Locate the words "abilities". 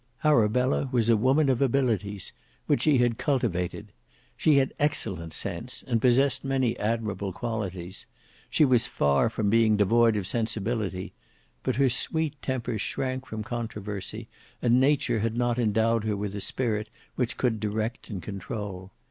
1.61-2.33